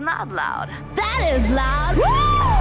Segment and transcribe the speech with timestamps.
[0.00, 0.68] Not loud.
[0.96, 1.94] That is loud.
[1.94, 2.59] Searching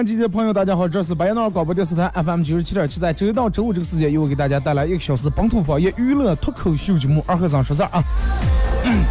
[0.00, 8.02] 阳机的朋友，大家好，这是白杨广播电视台 FM 九十七点七，在周一到周五这个时间，由我给大家带来一个小时本土方言娱乐脱口秀节目《二和尚说事儿》啊。
[8.86, 9.04] 嗯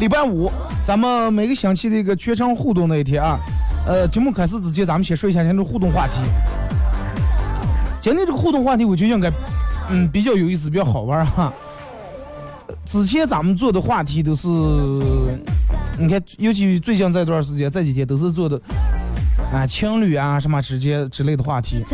[0.00, 0.50] 礼拜五，
[0.84, 3.40] 咱们每个星期的一个全程互动那一天啊，
[3.86, 6.20] 呃，节目开始之前，咱们先说一下今天的互动话题。
[7.98, 9.32] 今天这个互动话题，我觉得应该，
[9.88, 11.50] 嗯，比较有意思，比较好玩哈。
[12.84, 14.46] 之前咱们做的话题都是，
[15.96, 18.60] 你看，尤其最近这段时间，这几天都是做的。
[19.52, 21.84] 啊，情侣啊，什么之间之类的话题，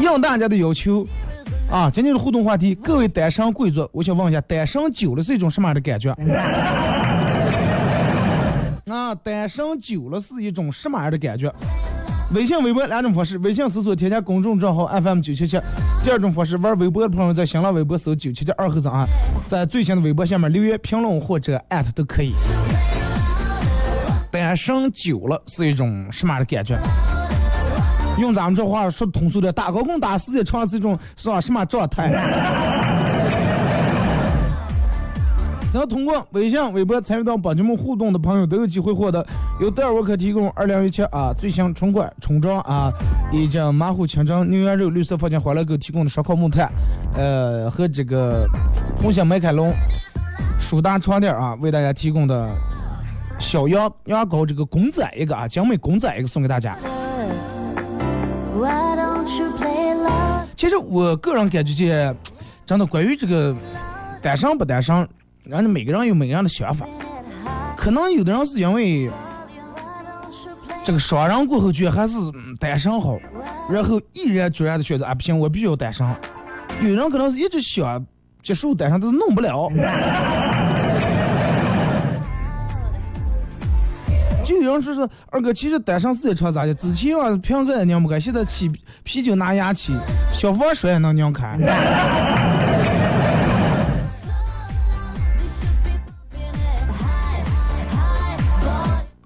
[0.00, 1.06] 应大家的要求
[1.70, 1.90] 啊。
[1.90, 6.12] 今天的互动话题，各位单身贵族，我想问一下，单身久了是一种什么样的感觉？
[8.86, 11.52] 啊，单身久了是一种什么样的感觉？
[12.32, 15.58] 微信、微博两种方式，微信搜索添加公众账号 FM 九七七。
[16.04, 19.04] 第二种方式，玩微博的朋友在新浪微博搜九七七二后生啊，
[19.48, 22.32] 在最新的微博下面留言评论或者艾特都可以。
[24.30, 26.78] 单身久了是一种什么的感觉？
[28.18, 32.10] 用咱们这话说通俗点，打高空打时间长是一种是吧什么状态？
[35.72, 39.24] 只要通过微信、微博参与到本节目互动的朋友，都有机会获得
[39.60, 42.92] 由德尔沃克提供二零一七啊最新春款春装啊，
[43.32, 46.68] 以及马虎清蒸牛羊肉绿色放心欢乐购提供的烧烤木炭，
[47.14, 48.48] 呃和这个
[48.96, 49.72] 红星美凯龙
[50.58, 52.50] 舒达床垫啊为大家提供的
[53.40, 56.76] 小羊羊羔这个公仔一个啊，精美公仔一个送给大家。
[60.54, 62.14] 其实我个人感觉这，
[62.66, 63.56] 真的关于这个
[64.20, 64.94] 单身不单身，
[65.44, 66.86] 人家每个人有每个人的想法。
[67.76, 69.10] 可能有的人是因为
[70.84, 72.14] 这个双人过后觉得还是
[72.58, 73.18] 单身好，
[73.70, 76.06] 然后毅然决然的选择啊不行，我必须要单身。
[76.82, 78.04] 有人可能是一直想
[78.42, 79.70] 接受单身，但是弄不了。
[84.50, 86.74] 就有人说是二哥，其实单身时间长咋的？
[86.74, 88.70] 之前啊瓶盖也拧不开，现在起
[89.04, 89.94] 啤酒拿牙起，
[90.32, 91.56] 小房栓也能拧开。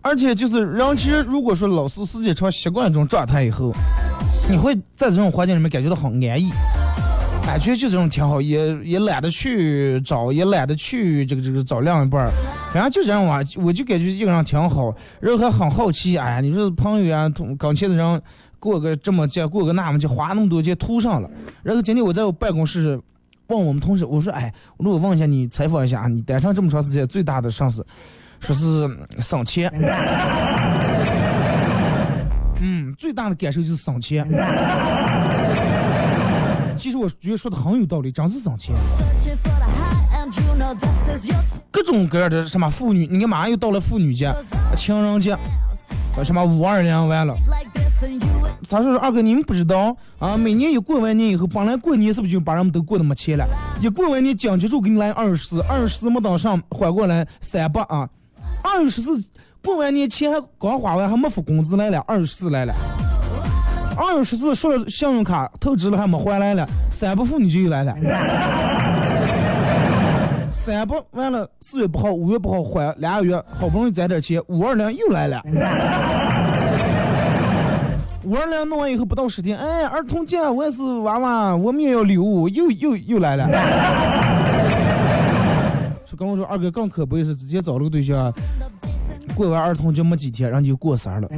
[0.02, 3.72] 而且就是人，其实如果说老是时间长习惯这种状态以后，
[4.50, 6.52] 你会在这种环境里面感觉到很安逸，
[7.46, 12.30] 感觉就这种挺好，也也懒得去找，也懒得去这个这个找另一半儿，
[12.74, 18.22] 反正就这样吧，我就感觉一个人挺好，然后还很好奇，哎呀，你说朋友啊，同刚去的人
[18.58, 21.30] 过个这么节，过个那么节，花那么多钱图上了，
[21.62, 23.00] 然后今天我在我办公室
[23.46, 27.86] 问我们同事，我说，哎，我说我问一下你，采访一下啊，你单身这么长时间最大的上司，
[28.40, 28.90] 说是
[29.20, 29.72] 省钱。
[32.60, 34.28] 嗯，最大的感受就是省钱。
[36.76, 38.74] 其实我觉得说的很有道理，真是省钱。
[41.70, 44.34] 各种各样的什么妇女，你看马上又到了妇女节、
[44.74, 45.36] 情人节，
[46.22, 47.34] 什么五二零完了。
[48.68, 50.36] 他说：“二哥，你们不知道啊？
[50.36, 53.46] 每年一过完年以后，本来过年是不是就把人们都过得没钱了？
[53.80, 58.08] 一过完年，紧接着给你来二十四，二十四没等上，缓过来三八啊，
[58.62, 59.22] 二月十四
[59.62, 62.74] 过完年钱还刚花完，还没付工资来了，二十四来了。
[63.96, 67.94] 二月十四说了信用卡透支了还没还来了，三不妇女就又来了。
[70.64, 75.42] 三不完了，四月不好，五月不好还，俩月好不容易攒点钱，五二零又来了。
[78.24, 83.46] 五二零弄完以后不到十天，哎，儿童节我也是娃娃，我们也要礼物，又又又来了。
[86.06, 88.32] 说跟我说二哥更可悲是直接找了个对象，
[89.36, 91.28] 过完儿童节没几天，人就过生日了。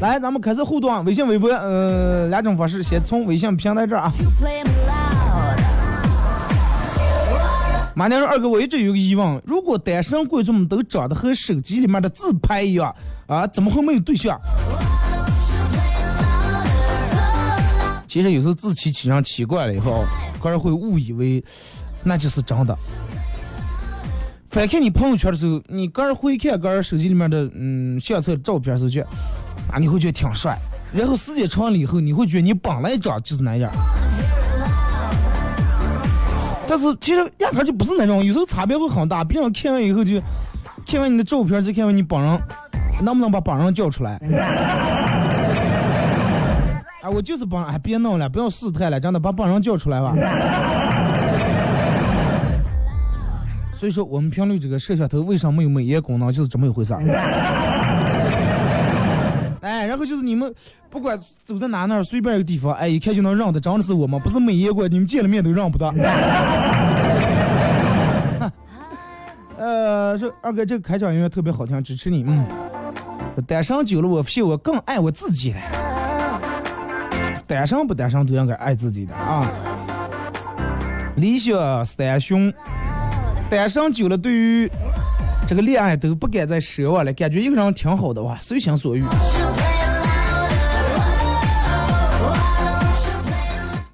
[0.00, 4.10] 来，咱们开始互动，微信、微博，呃，两种方式，先从微信平台这儿啊。
[7.94, 12.94] 马娘说：“二哥，我一直有个疑问，如果单身贵族们都长得和手机里面的自拍一样
[13.26, 14.40] 啊，怎么会没有对象？”
[18.06, 20.06] 其实有时候自欺欺人奇怪了以后，
[20.42, 21.44] 个人会误以为
[22.02, 22.74] 那就是真的。
[24.46, 29.06] 翻看你朋友圈的时候，你个人会看个人手机里面的嗯相册照片时候，觉
[29.72, 30.58] 啊你会觉得挺帅，
[30.92, 33.70] 然后时间长了以后，你会觉得你本来长就是那样。
[36.66, 39.24] 但是其实压根就不是那种，有时候差别会很大。
[39.24, 40.20] 别人看完以后就
[40.86, 42.40] 看完你的照片，再看完你本人，
[43.02, 44.20] 能不能把本人叫出来？
[47.02, 50.14] 啊，我就是帮，哎，别弄了，不要试探了，真的把本人叫出来吧。
[53.72, 57.00] 所以说，我们频率这个摄像头为什么没有美颜功能，就是这么一回事儿。
[59.60, 60.52] 哎，然后就是你们
[60.88, 64.18] 不管走在哪那儿，随便一个地方，哎，一看就能认得，真的是我吗？
[64.18, 65.86] 不是美颜过，你们见了面都认不得。
[69.58, 72.24] 呃，说二哥这个开场音乐特别好听，支持你。
[72.26, 72.42] 嗯，
[73.46, 75.60] 单身久了，我发现我更爱我自己了。
[77.46, 79.46] 单身不单身都应该爱自己的啊。
[81.16, 82.50] 理想三兄，
[83.50, 84.70] 单身久了，对于
[85.46, 89.04] 这个恋爱都不敢再奢望了，感觉一个人挺好的哇，随心所欲。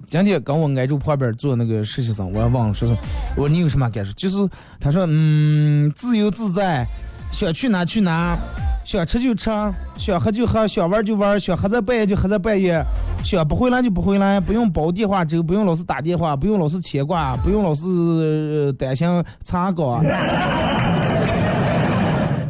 [0.09, 2.95] 今天跟我挨住旁边做那个实习生，我还问说是，
[3.35, 4.13] 我说你有什么感受？
[4.13, 4.37] 就是
[4.79, 6.87] 他说，嗯，自由自在，
[7.29, 8.37] 想去哪去哪，
[8.85, 9.51] 想吃就吃，
[9.97, 12.81] 想喝就喝，想玩就玩，想喝在半夜就喝在半夜，
[13.21, 19.05] 想不回来就不回来，不用煲电话粥，不用老是打电话，不用老是牵挂，不用老是担心
[19.43, 20.01] 查岗，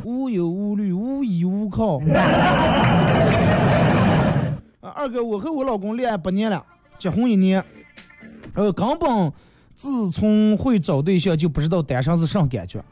[0.03, 1.99] 无忧无虑，无依无靠。
[4.93, 6.63] 二哥，我和我老公恋爱八年了。
[6.97, 7.63] 结婚一年，
[8.53, 9.31] 呃，根本
[9.75, 12.83] 自从会找对象就不知道单身是啥感觉。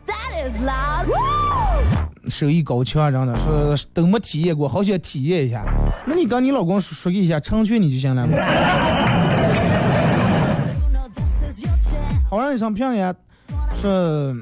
[2.28, 5.64] 手艺高强，真的说都没体验过，好想体验一下。
[6.06, 8.38] 那你跟你老公说一下，成全你就行了嘛。
[12.30, 13.16] 好让一声平安
[13.74, 14.36] 说，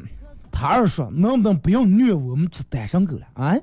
[0.56, 3.58] 他二说能不能不要虐我们这单身狗了啊？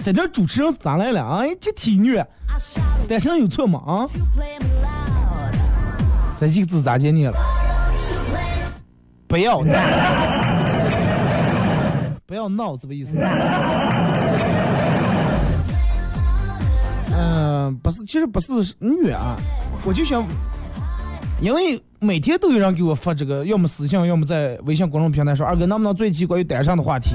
[0.00, 1.44] 在这主持人咋来了啊？
[1.60, 2.26] 集体虐，
[3.06, 3.78] 单身有错吗？
[3.86, 4.08] 啊？
[6.36, 7.38] 这几个字咋念了？
[9.28, 9.74] 不要闹，
[12.26, 13.16] 不要闹，什么意思？
[17.14, 19.36] 嗯，不是，其实不是虐啊，
[19.84, 20.26] 我就想，
[21.40, 27.14] 因为每天都有人给我发这个，要么私信，要么在微信公众平台说，二哥能不能做一期关于单身的话题？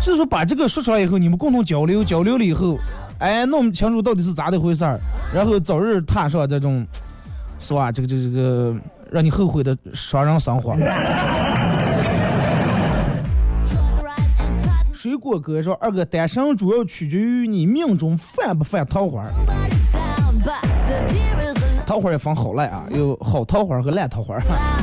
[0.00, 2.78] 就是说把这个说出来以后，你们共同交流，交流了以后，
[3.18, 5.00] 哎，弄清楚到底是咋的回事儿，
[5.34, 6.86] 然后早日踏上这种。
[7.60, 7.90] 是吧？
[7.90, 8.74] 这个、这个、这个，
[9.10, 10.76] 让你后悔的双人生活。
[14.92, 19.24] 水果哥说：“二哥单身主要取决于你命中犯不犯桃花。
[21.84, 24.36] 桃花也分好赖啊，有好桃花和烂桃花。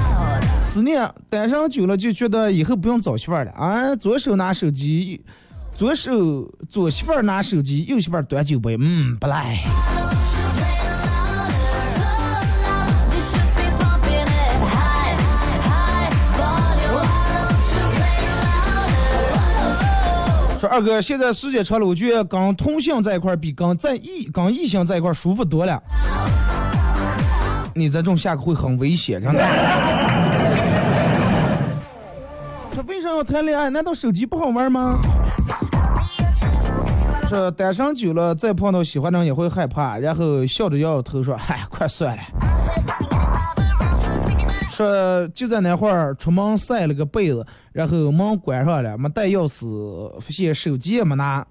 [0.63, 5.21] 思念单身久了就觉得以后不用找媳妇了啊，左手拿手机，
[5.75, 9.57] 左手左媳妇拿手机，右媳妇端酒杯，嗯，不赖。”
[20.57, 25.81] 说二哥，现在时间长了，我觉得跟同性在一块比跟在异跟异性在一块舒服多了。
[27.73, 29.39] 你在这种下课会很危险，真的。
[32.73, 33.69] 说为啥要谈恋爱？
[33.69, 34.99] 难道手机不好玩吗？
[37.27, 42.23] 说单身久了，再碰到喜欢的人也会害怕，然后笑着摇摇头说：“嗨，快算了。”
[44.69, 51.45] 说就在那会儿出门晒了个被子，然后门关上了，没带钥匙，发现手机也没拿，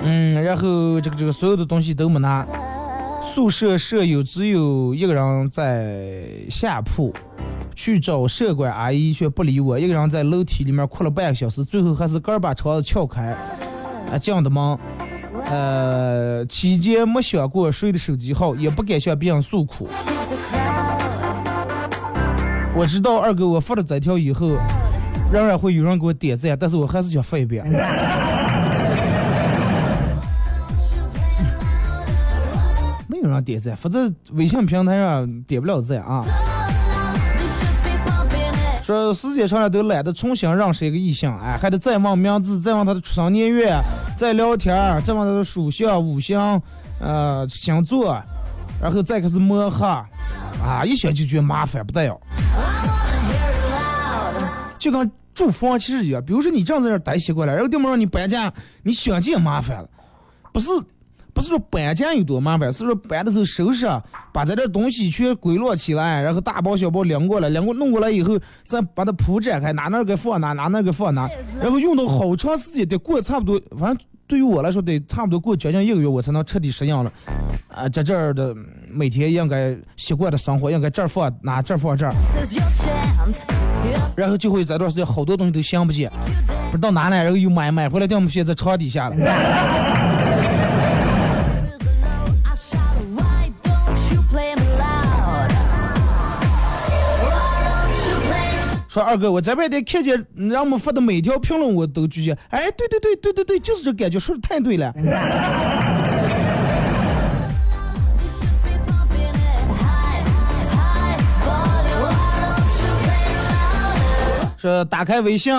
[0.00, 2.44] 嗯，然后这个这个所有的东西都没拿，
[3.32, 7.12] 宿舍舍友只有一个人在下铺，
[7.74, 13.34] 去找舍管阿姨却不理我，一个人在楼梯里面哭了半个小时，最后还是个把窗子撬开，
[14.12, 14.78] 啊，进的门，
[15.46, 19.88] 呃，期间没想过谁的手机号，也不敢向别人诉苦。
[22.76, 24.56] 我知道二哥，我发了这条以后，
[25.32, 27.64] 仍然会有人给我点赞，但是我还是想发一遍。
[33.42, 36.24] 点赞，否则微信平台上点不了赞啊。
[38.82, 43.74] 说时间长了都懒得重新认识一个异性，哎，还得再问名字，再问他的出生年月，
[44.14, 46.60] 再聊天，再问他的属相、五行，
[47.00, 48.22] 呃，星座，
[48.82, 49.86] 然后再开始磨合，
[50.62, 52.20] 啊，一想就觉得麻烦不得了。
[54.78, 59.88] 就跟住房其实一样，比如说你这样在这儿待习惯了，然后对面让你搬家，你想就麻烦了，
[60.52, 60.68] 不是
[61.34, 63.86] 不是说搬家有多麻烦，是说搬的时候收拾，
[64.32, 71.28] 把咱这东西全归落起来，然后大包小包拎过来，拎过弄过来以后，再把它铺展开，哪哪给放哪，哪哪给放哪，
[71.60, 77.12] 然后用到好长时间，得过差不多，反正对于我来说得差不多过将近一个月，我才能彻底适应了。
[77.66, 78.54] 啊，在这儿的
[78.88, 82.14] 每天应该习惯的生活，应该这儿放哪，这儿放这儿。
[84.14, 86.08] 然后就会这段时间好多东西都想不起，
[86.70, 89.16] 不知道哪来，然后又买买回来，掉不现在床底下了。
[98.94, 102.38] 说二哥，我这边得看见让我们发的每条评论我都拒绝。
[102.50, 104.94] 哎，对对对对对对，就是这感觉，说的太对了。
[104.94, 105.02] You
[108.30, 110.22] should be pumping it high,
[110.70, 112.06] high volume.
[112.06, 114.62] Why don't you play louder?
[114.62, 115.52] 说打开微信，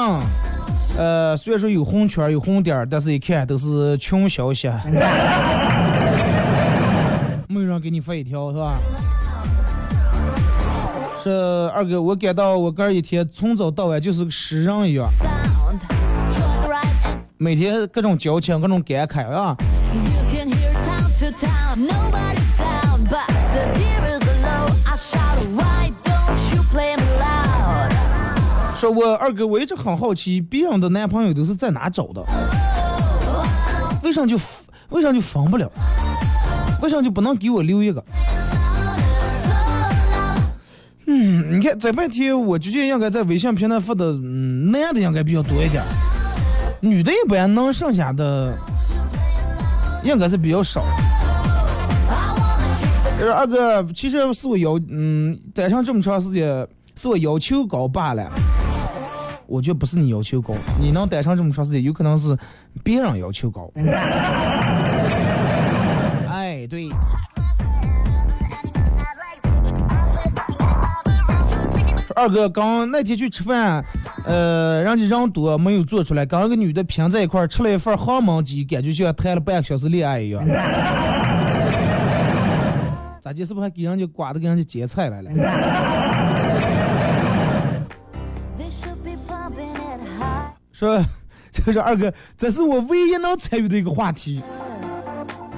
[0.97, 4.69] 呃，虽然说有红圈有红点，但是一看都是穷消息。
[7.49, 8.77] 没有人给你发一条是吧？
[11.25, 15.09] 说二哥，我感到我哥一天从早到晚就是个诗人一样
[17.35, 19.57] 每天各种矫情，各种感慨啊。
[28.77, 32.23] 说我二哥，我一直很好奇，别人的男朋友都是在哪找的？
[34.03, 34.39] 为啥就
[34.89, 35.67] 为啥就分不了？
[36.83, 38.03] 为啥就不能给我留一个？
[41.07, 45.83] 嗯，你看这半天，我就觉得应该在微信平台发的，嗯，男的应该比较多一点，
[46.79, 48.57] 女的一般能剩下的
[50.03, 50.83] 应该是比较少。
[53.17, 58.29] 就是二哥，其实是我要，嗯，待上这么长时间，是我要求高罢了。
[59.47, 62.35] 我觉得不是你要求高，你能待上这么长时间，有可能是
[62.83, 63.71] 别人要求高。
[66.27, 66.89] 哎，对。
[72.15, 73.83] 二哥刚那天去吃饭，
[74.25, 80.41] 呃，人家人多没有做出来，跟一个女的拼在一块儿吃了一份杭焖鸡，感觉像谈了半个小时恋爱一样。
[83.21, 83.45] 咋的？
[83.45, 85.29] 是不是还给人家刮的给人家劫菜来了.
[90.71, 91.03] 说，
[91.51, 94.41] 就是二哥，这是我唯一能参与的一个话题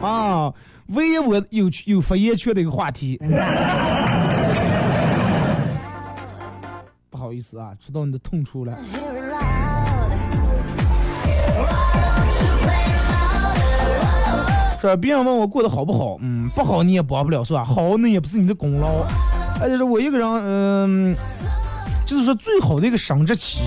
[0.01, 0.51] 啊，
[0.87, 3.19] 唯一我有有发言权的一个话题。
[7.27, 8.71] 不好意思啊，戳到你的痛处了。
[8.71, 8.77] Hear
[9.11, 10.07] it loud.
[11.57, 11.67] Why
[11.99, 12.87] don't you play
[14.31, 14.79] louder?
[14.79, 17.65] 说别人问我过得好不好，嗯，不好你也帮不了是吧？
[17.65, 19.05] 好那也不是你的功劳。
[19.59, 21.13] 而且是我一个人，嗯、
[22.05, 23.63] 就是说最好的一个生殖期，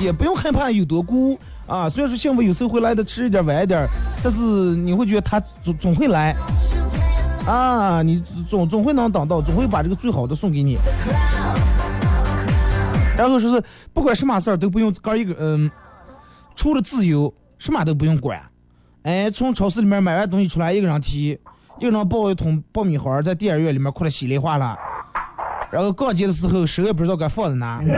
[0.00, 1.86] 也不用害怕有多孤啊。
[1.86, 3.86] 虽然说幸福有时候会来的迟一点晚一点，
[4.24, 6.34] 但是你会觉得他总总会来
[7.46, 10.78] 啊，你总总会能等到，总会把这个最好的送给你。
[13.22, 13.62] 然后说是
[13.92, 15.70] 不管什么事儿都不用哥一个，嗯，
[16.56, 18.42] 除了自由，什么都不用管。
[19.04, 21.38] 哎，从超市里面买完东西出来，一个人提，
[21.78, 24.76] 一个人抱一桶爆米花，在电影院里面哭得稀里哗啦。
[25.70, 27.80] 然后逛街的时候，手也不知道该放在哪。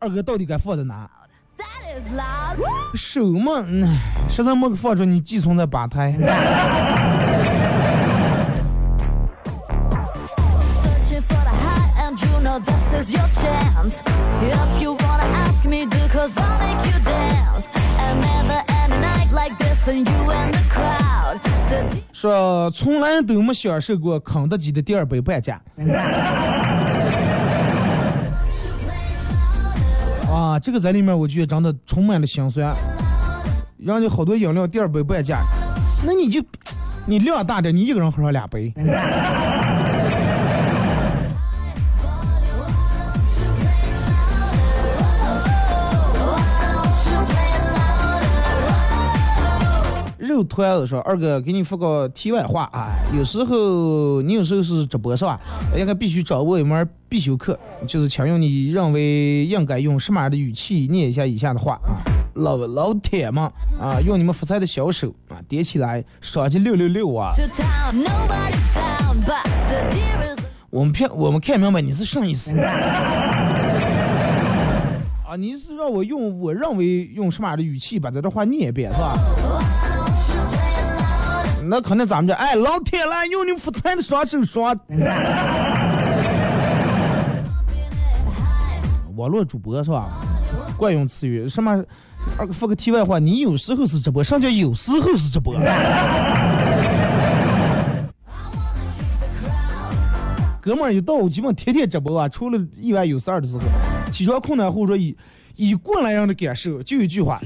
[0.00, 1.10] 二哥到底该放在哪？
[2.94, 3.52] 手嘛，
[4.28, 6.16] 实在没个放着，你寄存在吧台。
[12.94, 14.02] Is your chance.
[14.42, 17.66] If you wanna ask me, do, cause I'll make you dance.
[17.98, 21.40] And never end a night like this, and you and the crowd.
[22.12, 25.60] 说从来都没享受过肯德基的第二杯半价。
[30.30, 32.74] 啊，这个在里面我觉得真的充满了心酸。
[33.78, 35.42] 人家好多饮料第二杯半价，
[36.04, 36.42] 那你就
[37.06, 38.72] 你量大点，你一个人喝上俩杯。
[50.38, 55.40] 肉团子说：“二哥，给你说个题外话啊，有时候你有时候是直播是吧？
[55.76, 61.98] 应该必须掌握一门必修课，就是请用你认为应该用什么样的语气念一下以下的话啊。
[62.34, 63.42] 老老铁们
[63.80, 67.32] 啊，用你们发财的小手啊，点起来，刷起六六六啊
[70.70, 72.56] 我们骗我们看明白你是什么意思。
[75.26, 79.18] 啊，你是让我用我认为用什么样的语气把这段话念一遍是吧？
[81.68, 84.74] 那可能咱们这哎，老铁了，用你发财的双手刷。
[89.16, 90.08] 网络主播是吧？
[90.76, 91.84] 惯用词语什么？
[92.38, 95.54] 二个说个题外话，你有时候是直播，什么叫有时候是直播？
[100.60, 103.60] 哥们儿一到，我基本天天直播啊，除了意外有事儿的时候。
[104.10, 105.16] 起床困难户说以
[105.54, 107.40] 以过来人的感受，就一句话：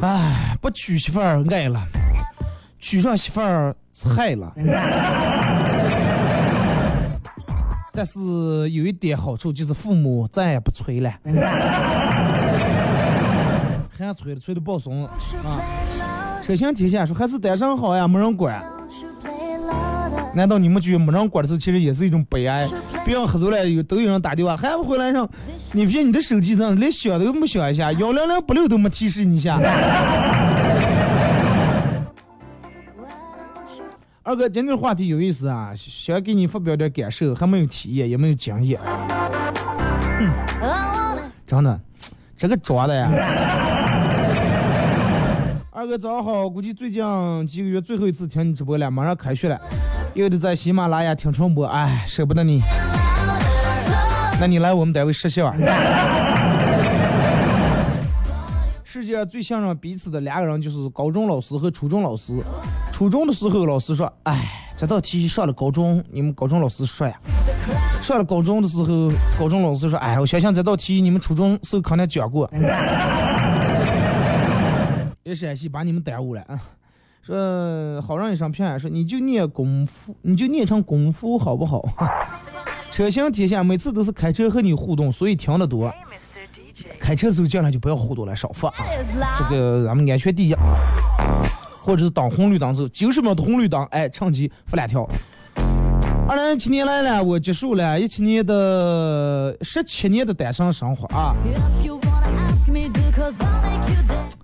[0.00, 1.80] 哎，不娶媳妇儿爱了，
[2.80, 4.52] 娶上媳妇儿菜了。
[7.92, 8.18] 但是
[8.70, 11.12] 有一点好处，就是父母再也不催了，
[13.98, 15.08] 还催了，催的抱怂了
[15.44, 15.60] 啊！
[16.42, 18.64] 车行天下说还是单身好呀，没人管。
[20.32, 22.66] 难道你们觉得没人管的时候，其实也是一种悲哀？
[23.04, 25.28] 别人喝多了，有都有人打电话，还不回来上？
[25.72, 29.58] 你发现你的手机上连响都没响一下，幺零零不六都没提示你一下。
[34.30, 38.80] 二哥，今天的话题有意思啊，想给你发表点感受，还没有体验，也没有经验。
[41.44, 41.80] 真的，
[42.36, 43.10] 这个装的呀。
[45.72, 47.02] 二哥早上好，估计最近
[47.44, 49.60] 几个月最后一次听你直播了，马上开学了，
[50.14, 52.62] 又得在喜马拉雅听重播，哎，舍不得你。
[54.40, 55.56] 那你来我们单位实习吧。
[58.92, 62.36] 世界上最信任彼此的两个人就是高中老师和初中老师。
[62.90, 67.16] 初中的时候，老师说：“哎，这道题上了高中，你们高中老师说呀。”
[68.02, 72.50] 上了高中的时候，高中老师说：“哎，我相信这道题你们初中时候肯定讲过。”
[75.22, 76.60] 也陕西把你们耽误了啊！
[77.22, 81.80] 说好人一声平说你就念功夫，你就念成功夫好不好？
[82.90, 85.94] 车行天下，每次都是开车和你互动，所以听得多。
[86.98, 88.84] 开车时候尽量就不要互动了，少发啊！
[89.38, 90.56] 这个咱们安全第一。
[91.82, 95.08] 或者是当红绿灯时候，九十秒的红绿灯，哎，趁机发两条。
[96.28, 101.34] 二零一七年来了，我结束了一七年的十七年的单身生活啊，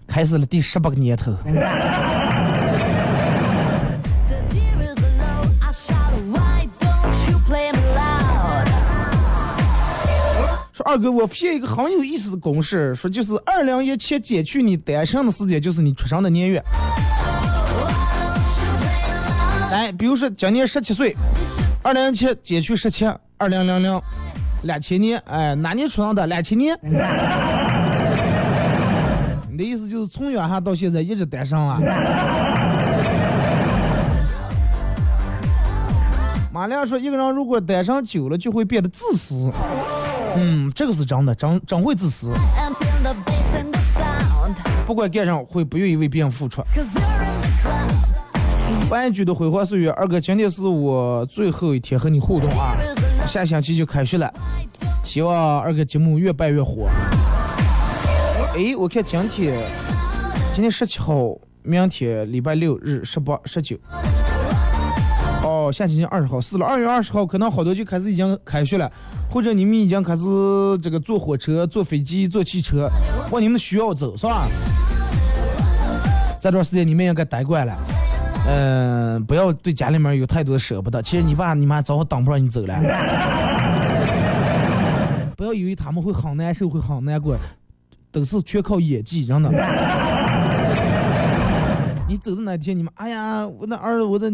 [0.09, 1.33] 开始了第十八个年头。
[10.87, 16.63] 二哥，我发现一个很有意思的公式，说就是二零一七减去你单身的时间，就是你出生的年月。
[19.73, 21.17] 哎，比如说今年十七岁，
[21.83, 23.05] 二零一七减去十七，
[23.37, 24.01] 二零零零，
[24.63, 26.25] 两千年，哎，哪年出生的？
[26.29, 26.79] 两千年。
[29.51, 31.81] 你的意思就是从远哈到现在一直单身啊？
[36.53, 39.51] 马亮说，一个人如果单身久了，就会变得自私。
[40.37, 42.31] 嗯，这个是真的，真真会自私。
[44.87, 46.63] 不管干啥，会不愿意为别人付出。
[48.91, 52.77] 玩具的辉煌岁月，二哥，今天是我最后一天和你互动啊，
[53.27, 54.33] 下星期就开学了，
[55.03, 56.89] 希望二哥节目越办越火。
[58.55, 59.59] 哎，我看今天，
[60.55, 63.77] 今天十七号，明天礼拜六日十八、十九。
[65.43, 68.91] 哦，下星期二十号是了，二月二十号可能好多就开始已经开学了，
[69.31, 70.25] 或者你们已经开始
[70.83, 72.91] 这个坐火车、坐飞机、坐汽车
[73.31, 74.49] 往你们的学校走，是吧？
[76.41, 77.77] 这段时间你们应该待惯了。
[78.49, 81.03] 嗯，不要对家里面有太多的舍不得。
[81.03, 82.79] 其实你爸你妈早晚等不上你走了。
[85.37, 87.37] 不要以为他们会很难受，会很难过，
[88.13, 89.51] 都是全靠演技，真的。
[92.09, 94.27] 你走的那天，你们哎呀，我那儿子，我这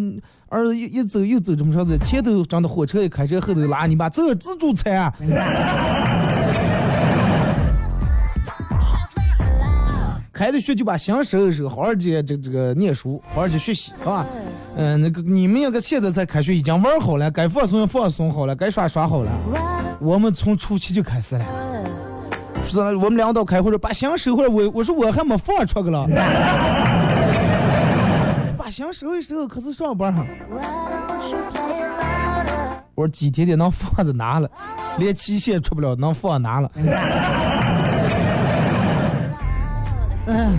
[0.48, 5.14] 儿子一一走又走这么长子，前头长的火车一开车，后头拉你妈走自助餐啊。
[10.32, 14.26] 开了学就把心收一收，好好去这这个念书，好好去学习，是吧？
[14.76, 19.30] 嗯，那个你们那个现在才开学，已经玩好了，该放松放松好了，该耍耍好了。
[20.00, 21.44] 我们从初七就开始了，
[22.64, 26.08] 说我们两道开会说把心收回来，我我说我还没放出去了，
[28.72, 30.24] 把心收一收，可是上班哈。
[32.94, 34.50] 我说几天天能放着拿了？
[34.96, 36.70] 连期限出不了，能放拿了？
[40.26, 40.50] 哎，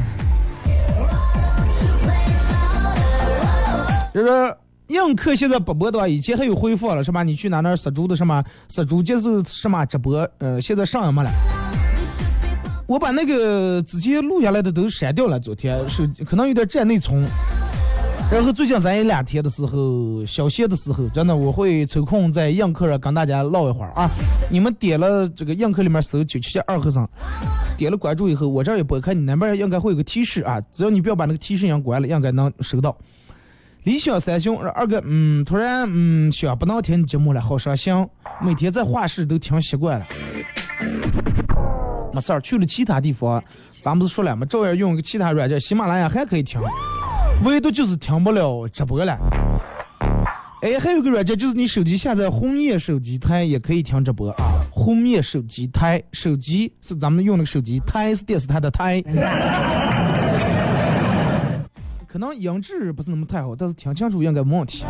[4.14, 4.56] 就是
[4.90, 7.24] 映客现在不播的话，以前还有回放了是吧？
[7.24, 10.30] 你去哪那杀猪的什么杀猪节是什么直播？
[10.38, 11.32] 呃，现在上也没了。
[12.86, 17.28] 我把那个之前录下来的都删掉了，昨天是可能有点占内存。
[18.34, 24.10] 然后最近咱一两天的时候，小歇的时候，真的我会抽空在映客上跟大家唠一会儿啊。
[24.50, 27.08] 你们点了这个映客里面搜九七七二和尚，
[27.78, 30.60] 点了关注以后，我这儿也播开，你那边应该会有个提示啊。
[30.72, 32.98] 只要你不要把那个提示音关了，应该能收到。
[33.84, 37.94] 理想三兄二哥，嗯，突然嗯想不能听你节目了，好伤心。
[38.42, 40.08] 每天在画室都听习惯了，
[42.12, 43.44] 没事儿，去了其他地方，
[43.80, 44.44] 咱不是说了吗？
[44.48, 46.60] 照样用个其他软件，喜马拉雅还可以听。
[47.44, 49.18] 唯独就是听不了直播了。
[50.62, 54.36] 哎，还有个软件，就是你手机下载红叶手机台也可以听直播啊。
[54.72, 59.04] 红叶手机台，手机是咱们用那个手机，台是电视台的台。
[62.08, 64.86] 可能音质不是那么太好，但是听清楚应该没问题。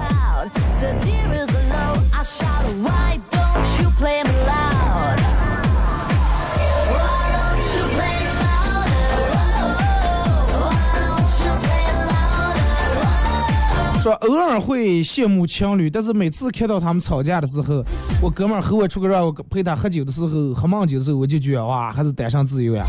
[14.04, 17.82] 说偶尔会羡慕情侣，但是每次看到他们吵架的时候，
[18.22, 22.86] 我哥们儿和我出去让我陪他喝酒的时候，喝闷酒的时候，我就觉得哇，还是单身自由呀。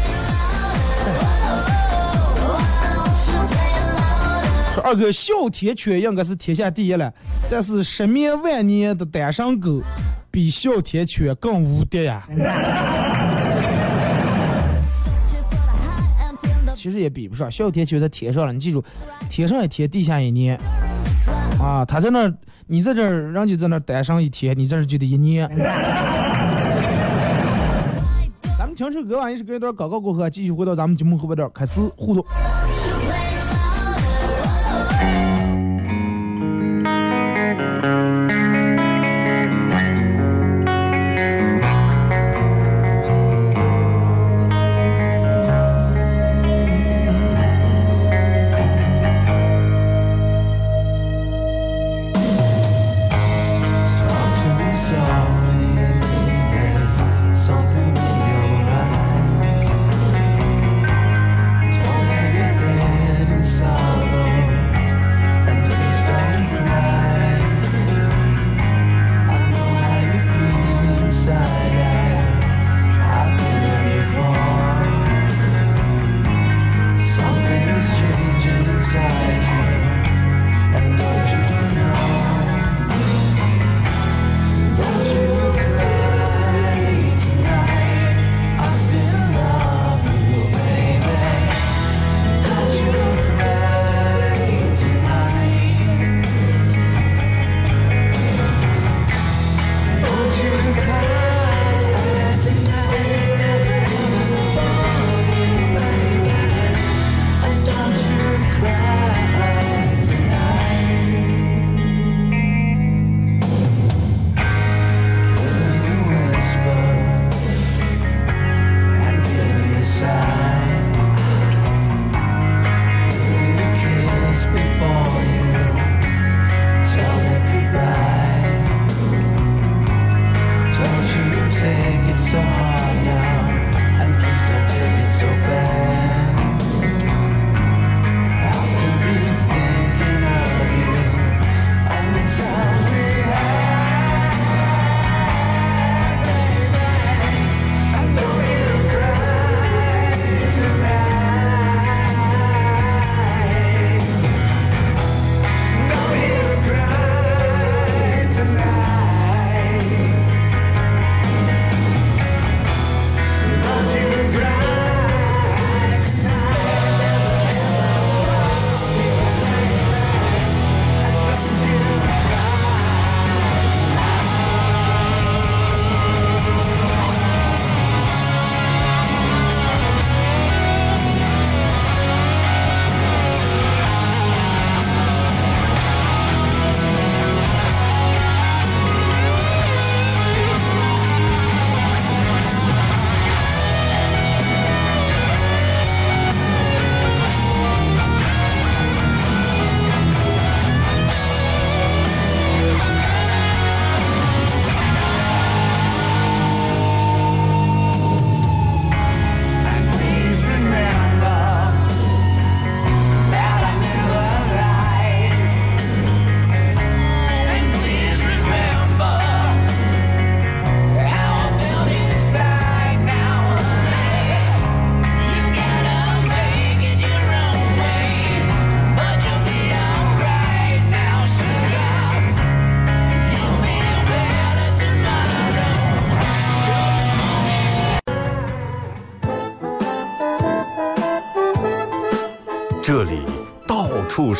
[4.74, 7.14] 说二哥，哮天犬应该是天下第一了，
[7.48, 9.80] 但是十年万年的单身狗
[10.32, 12.26] 比哮天犬更无敌呀。
[16.74, 18.82] 其实也比不上，哮天犬在天上了，你记住，
[19.30, 20.58] 天上一天，地下一年。
[21.64, 22.34] 啊，他在那儿，
[22.66, 25.48] 你在这儿，人家在那儿待上一天，你在这就得一年。
[28.58, 32.22] 咱们听首歌吧，也是给一段广告过后，继续回到咱们节目后半段开始互动。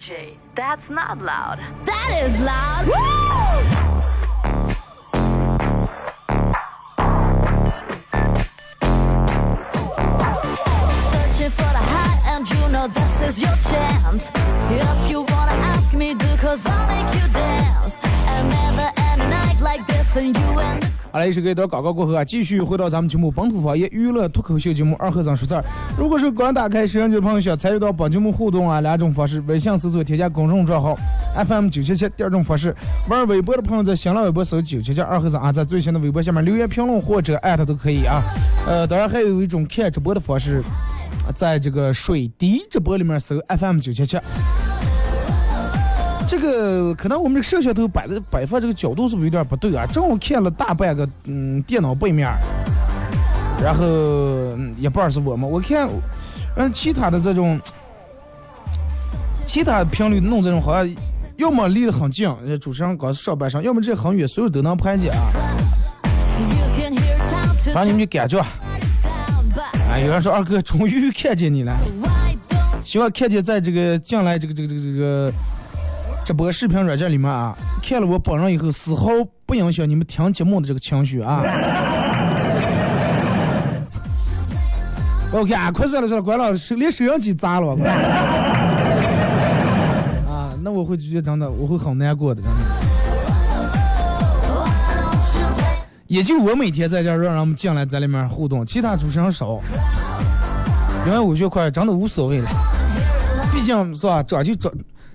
[0.00, 1.58] DJ, that's not loud.
[1.84, 2.86] That is loud.
[2.86, 3.89] Woo!
[21.20, 25.62] 来，一首歌一段广告过后啊，继续回到咱们节目本土方言娱乐脱口秀节目二和尚说事儿。
[25.98, 30.96] 如果是刚打开摄像机的朋友，想参与到本节目互动啊，两种方式：微信搜索添加公众账号
[31.46, 32.74] FM 九七七；第二种方式，
[33.10, 38.22] 玩微博的朋友在新浪微博搜九七七二和尚啊，在最新的微博下面留言评论或者艾特都可以啊。
[38.66, 40.62] 呃，当然还有一种看直播的方式，
[41.36, 44.16] 在这个水滴直播里面搜 FM 九七七。
[46.40, 49.84] 这个可能我们这个摄像头摆的摆放这个角度是不是有点不对啊？
[49.92, 52.26] 正好看了大半个嗯电脑背面，
[53.62, 55.86] 然后嗯一半儿是我们，我看
[56.56, 57.60] 嗯其他的这种
[59.44, 60.96] 其他频率弄这种好像
[61.36, 65.30] 要么离得很近，呃主持人搞上半身，要么这很远，所有都能拍见啊。
[67.74, 71.76] 反正你们就感觉，啊，有人说二哥终于看见你了，
[72.82, 75.30] 希望看见在这个将来这个这个这个这个
[76.24, 79.06] 直播视频软件里面啊，看了我本人以后，丝毫
[79.46, 81.42] 不影响你们听节目的这个情绪啊。
[85.32, 87.72] OK 啊，快算了算了，关了，连收音机砸了。
[90.28, 92.56] 啊，那我会觉得真的，我会很难过的，真的。
[96.06, 99.60] 也就我每天在这让人们进来在里面互动，其他主持人少，
[101.06, 102.50] 因为我就快真的无所谓了。
[103.52, 104.72] 毕竟是吧，长就长，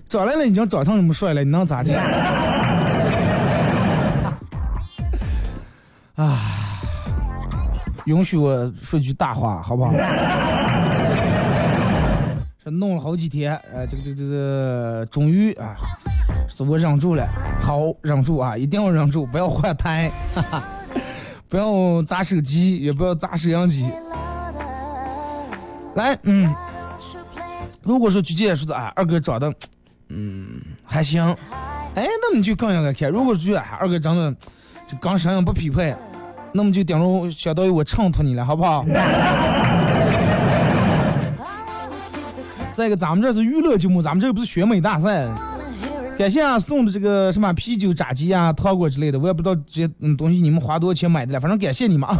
[0.08, 1.92] 长来了已经长成那么帅了，你能咋地？
[6.14, 6.38] 啊，
[8.06, 9.92] 允许我说句大话，好不好？
[12.64, 15.76] 这弄了好几天，呃，这个这个这个，终于啊，
[16.48, 17.28] 是我忍住了，
[17.60, 20.62] 好忍住啊，一定要忍住，不要换台，哈哈，
[21.48, 23.90] 不要砸手机，也不要砸摄像机。
[25.94, 26.54] 来，嗯，
[27.82, 29.52] 如果说举姐说的啊，二哥长得，
[30.08, 31.22] 嗯，还行，
[31.94, 33.10] 哎，那么你就更应该看。
[33.10, 34.34] 如果说，二哥长得
[34.86, 35.94] 这刚声音不匹配，
[36.52, 38.84] 那么就等于相当于我衬托你了，好不好？
[42.72, 45.26] 再一个，咱们这是娱乐节目，咱们这不是选美大赛。
[46.18, 52.16] 感谢啊，送的这个什么啤酒、炸鸡啊、糖果之类的，我也不知道这些嗯东西你们花多少钱买的了，反正感谢你们啊。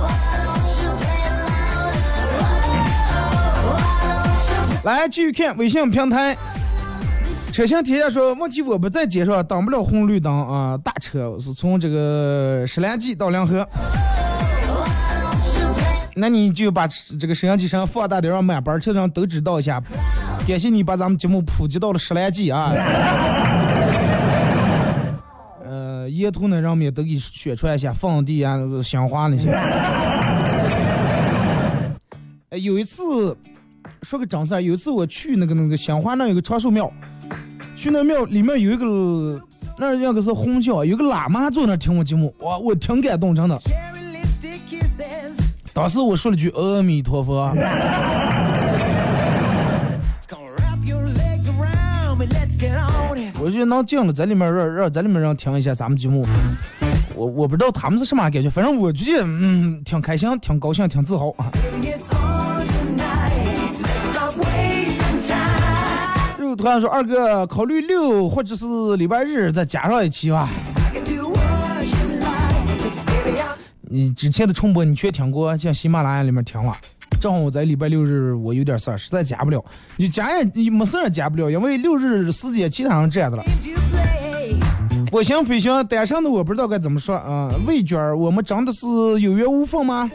[4.85, 6.37] 来继续看微信平台，
[7.57, 13.67] 车型天下说问题我不在街上，挡不了红绿灯啊，大车是从这个石兰记到梁河，
[16.15, 16.87] 那你就把
[17.19, 19.83] 这个摄像机上放大点，让满班车上都知道一下。
[20.47, 22.73] 感谢你把咱们节目普及到了石兰记啊。
[25.65, 29.51] 呃，沿途呢，让我们也都给宣传一下放地啊、香花那些。
[32.51, 33.35] 哎，有一次。
[34.03, 36.93] 说个正事儿，有一次我去那个那个香花那有个长寿庙，
[37.77, 39.41] 去那庙里面有一个
[39.79, 43.57] 那那个是红教，有个喇嘛坐那听我节目，哇，我挺感动，真的。
[45.73, 47.53] 当时我说了句阿弥陀佛。
[53.39, 56.27] 我就能进了在里面让让在里面让听一下咱们节目，
[57.15, 61.47] 我我不知道他们是什么感觉，反正我觉得嗯挺开心、挺高兴、挺自豪啊。
[66.57, 68.65] 突然说二哥，考虑六或者是
[68.97, 70.49] 礼拜日再加上一期吧。
[73.89, 76.77] 你之前的重播你全听过，像喜马拉雅里面听了。
[77.21, 79.65] 正好我在礼拜六日我有点事儿，实在加不了。
[79.97, 83.45] 你加也你没事儿加不了，因为六日时间其他人占的了。
[85.13, 87.51] 我行飞行单身的我不知道该怎么说啊。
[87.67, 88.87] 魏娟，我们真的是
[89.21, 90.11] 有缘无分吗？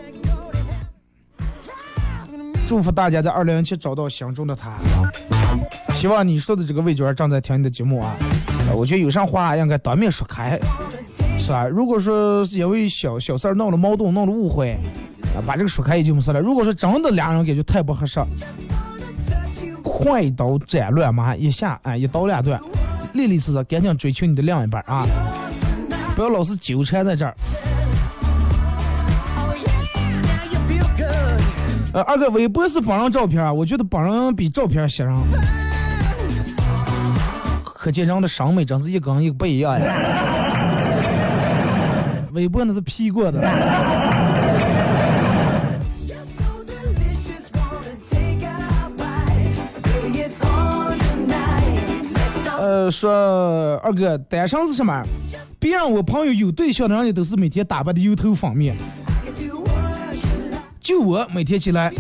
[2.68, 4.78] 祝福大家在二零一七找到相中的他。
[6.02, 8.16] 希望你说的这个魏娟正在听你的节目啊，
[8.76, 10.60] 我觉得有啥话应该当面说开，
[11.38, 11.68] 是吧？
[11.68, 14.72] 如果说是因为小小事儿闹了矛盾、闹了误会，
[15.36, 16.40] 啊，把这个说开也就没事了。
[16.40, 18.20] 如果说真的俩人感觉太不合适，
[19.84, 22.60] 快刀斩乱麻，一下哎一刀两断，
[23.14, 25.06] 利利索索赶紧追求你的另一半啊！
[26.16, 27.36] 不要老是纠缠在这儿。
[31.94, 35.16] 呃，二哥，微博是帮人照片啊，我觉得帮人比照片吸人。
[37.82, 39.88] 可见人的审美真是一跟一个不一样呀。
[42.32, 43.42] 微博那是 P 过的。
[52.60, 55.04] 呃，说二哥，单身是什么？
[55.58, 58.78] 别让我朋友有对象的人家都是每天打扮的油头粉面，
[60.80, 61.92] 就我每天起来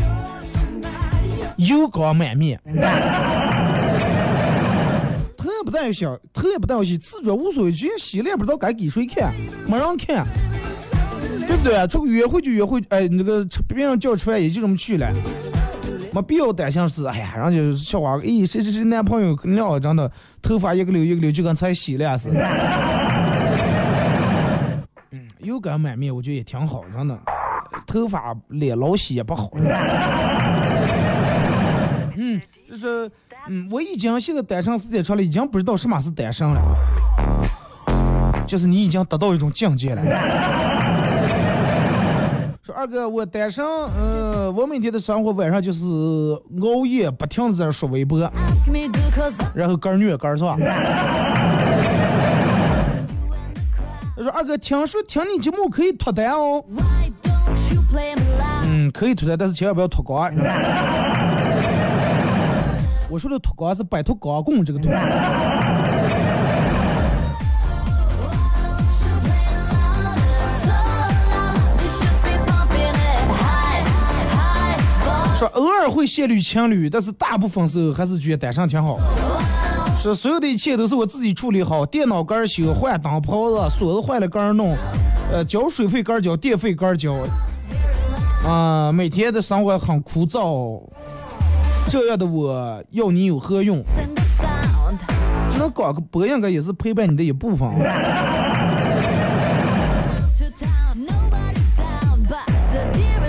[1.57, 2.61] 油光满面，
[5.71, 6.03] 不带洗，
[6.33, 9.33] 头也不带洗，自觉无所谓，直接洗了也不知道该给谁看，
[9.65, 10.27] 没人看，
[11.47, 11.87] 对不对？
[11.87, 15.09] 出去约会就约会，哎，那个别人叫吃饭也就这么去了。
[16.13, 22.41] 没必要担心是，哎呀，人家笑话，咦，谁谁谁男朋友聊真的，头发一个溜一个溜，就跟才洗了似的。
[25.11, 27.17] 嗯，油光满面，我觉得也挺好，真的。
[27.87, 29.49] 头发脸老洗也不好。
[32.33, 33.11] 嗯，就是，
[33.47, 36.61] 嗯，我已经现在单身时间长了，已经不知道什么是单身了，
[38.47, 40.01] 就是你已经达到一种境界了。
[42.63, 48.19] 说二哥，我单身，呃，我每天的生活晚上就是熬夜，不停的在刷微博，
[49.55, 50.55] 然后干虐干是吧？
[54.15, 56.63] 他说二哥，听说听你节目可以脱单哦。
[58.63, 60.31] 嗯，可以脱单，但是千万不要脱光。
[63.11, 64.89] 我说的脱光是摆脱光棍这个脱。
[75.37, 78.97] 说偶尔会陷入情侣，但是大部分时候还是觉得单身挺好。
[80.01, 84.77] 说所有的一切都是我自己处理好，电脑杆修，换灯泡子，锁子坏了杆弄，
[85.33, 87.15] 呃，交水费杆交，电费杆交。
[88.47, 90.81] 啊，每天的生活很枯燥，
[91.89, 93.83] 这样的我要你有何用？
[95.57, 97.69] 那搞个博应该也是陪伴你的一部分。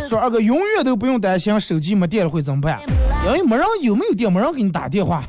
[0.08, 2.80] 说二哥永远都不用担心手机没电了会怎么办，
[3.26, 5.22] 因为没人有没有电，没人给你打电话。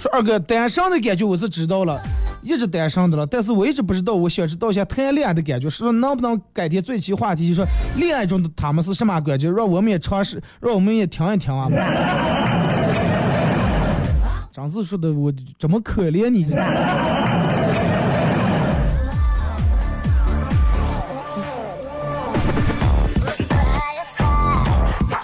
[0.00, 2.00] 说二哥单身的感觉我是知道了，
[2.46, 11.68] 一直单身的了，但是我一直不知道，我想知道一下谈恋爱的感觉，是说能不能改天最起话题，就说恋爱中的他们是什么感觉，让我们也尝试， 让我们也听一听啊。
[14.52, 16.46] 张四说的我怎么可怜你。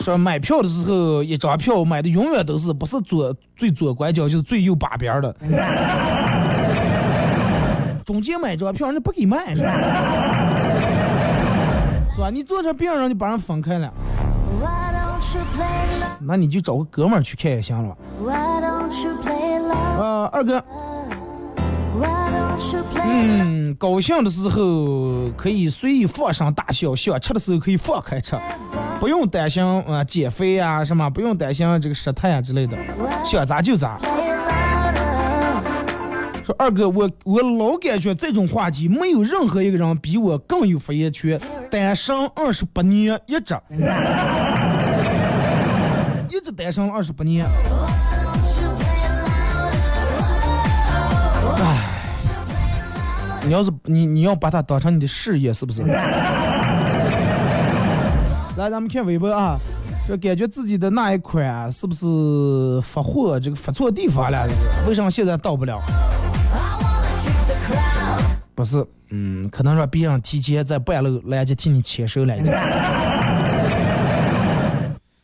[0.00, 5.32] 说买票的时候，一张票买的永远都是不是左最左拐角，就是最右把边的。
[8.04, 9.72] 中间买张票，人家不给卖，是吧？
[12.14, 12.30] 是吧？
[12.30, 13.92] 你坐着病人就把人分开了，
[16.20, 17.96] 那你就找个哥们儿去看也行了。
[20.00, 20.62] 啊，二哥。
[23.04, 28.36] 嗯，高兴的时候可以随意放声大笑，想吃的时候可以放开吃，
[29.00, 32.76] 不用担心啊减肥啊什么，不用担心这个失态啊之类的，
[33.24, 33.98] 想咋就咋。
[36.44, 41.40] 说二哥，我我老感觉这种话题没有任何一个人比我更有发言权。
[41.70, 43.56] 单身二十八年，一直
[46.28, 47.46] 一直单身二十八年。
[51.64, 51.76] 唉，
[53.44, 55.82] 你要是你你要把它当成你的事业，是不是？
[58.56, 59.56] 来，咱们看微博啊，
[60.08, 64.48] 说感觉自己的那一款、是不是发货这个发错地方了？
[64.88, 65.80] 为什么现在到不了？
[68.54, 72.52] 不是，嗯，可能说别人提前在半路拦截替你牵手来着。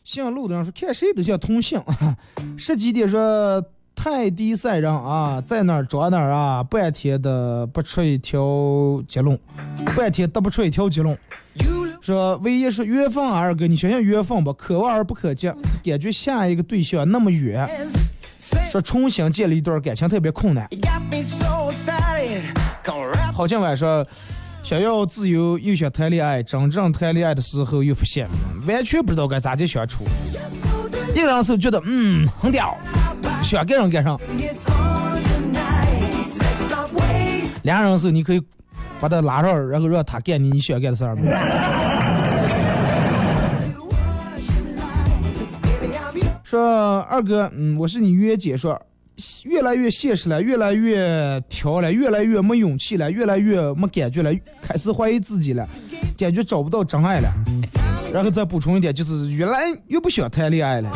[0.03, 1.81] 姓陆的人说看谁都像同姓，
[2.57, 3.63] 十几点说。
[4.01, 9.37] 泰迪赛人啊，在哪儿找哪儿啊，半天的不出一条结论，
[9.93, 11.17] 半天得不出一条结论。
[12.01, 15.47] 说唯一是缘分啊，二哥，你想想缘分吧，可望而不可及，
[15.83, 17.69] 感觉下一个对象那么远，
[18.71, 20.65] 说重新建立一段感情特别困难。
[23.39, 24.05] 郝建伟说，
[24.63, 28.27] 想要自由又想谈恋爱，真正谈恋爱的时候又发现
[28.67, 30.03] 完全不知道该咋去相处。
[31.15, 32.77] 一个人时候觉得嗯很屌，
[33.41, 34.17] 想干上干上；
[37.63, 38.41] 两个人时候你可以
[38.99, 41.15] 把他拉上，然后让他干你你想干的事儿。
[46.43, 48.77] 说二哥，嗯，我是你约姐，说
[49.43, 55.67] 越来越现实了，越来越挑了，越来越没勇气了，越来越没感觉了，开始怀疑自己了，
[56.17, 57.29] 感觉找不到真爱了。
[58.13, 60.91] 然后再补充一点，就是越来越不想谈恋爱了。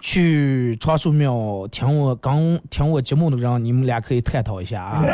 [0.00, 5.04] 去长寿庙听我刚听我节目的人，你们俩可以探讨一下啊。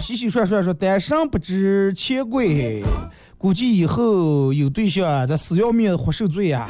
[0.00, 2.82] 洗洗涮涮说单身不知钱贵，
[3.42, 6.68] 估计以后有对象啊，咱死要面活受罪呀。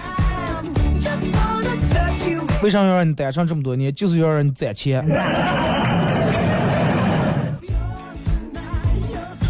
[2.63, 3.93] 为啥要让你单身这么多年？
[3.93, 5.05] 就是要让你攒钱。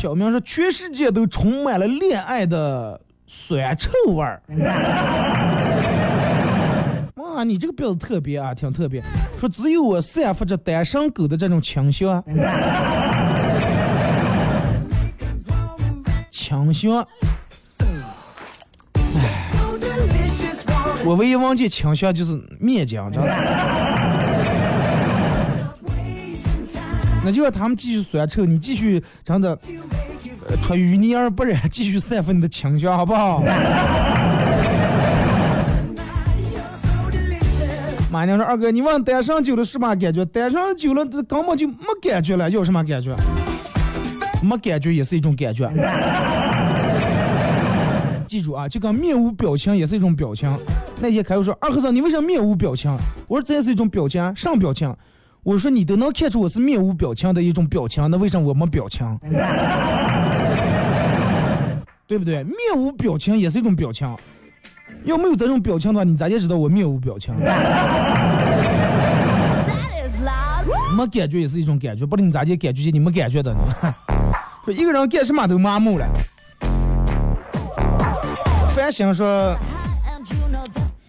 [0.01, 4.43] 小明说全世界都充满了恋爱的酸臭味儿。
[7.15, 9.01] 哇，你这个标子特别啊，挺特别。
[9.39, 12.21] 说只有我散发着单身狗的这种清香。
[16.53, 17.07] 清香。
[19.15, 19.47] 唉，
[21.05, 23.33] 我唯一忘记清香就是面浆，知道吗？
[27.25, 29.59] 那就让他们继续酸臭，你继续真的
[30.61, 33.43] 出淤泥而不染，继续散发你的清香，好不好？
[38.11, 40.23] 马娘说：“二哥，你问单身久了什么感觉？
[40.27, 43.17] 单身久了，这根本就没感觉了，有什么感觉？
[44.43, 45.71] 没感觉也是一种感觉。
[48.27, 50.51] 记住啊，就跟面无表情也是一种表情。
[51.01, 52.91] 那天开会说，二和尚，你为什么面无表情？
[53.29, 54.95] 我说这也是一种表情，上表情。
[55.43, 59.07] 我说你都能看出我是面无表情的一种表情，那为什么我没表情？
[62.07, 62.43] 对不对？
[62.45, 64.09] 面无表情也是一种表情。
[65.05, 67.35] 要没有这种表情的话，你咋就知道我面无表情？
[70.97, 73.95] 没感觉也是一种感觉，不然你咋就感觉你没感觉的呢？
[74.65, 76.07] 说一个人干什么都麻木了。
[78.75, 79.57] 反省说，